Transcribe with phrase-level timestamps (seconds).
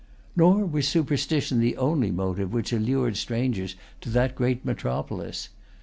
[0.35, 5.49] Nor was superstition the only motive which allured strangers to that great metropolis.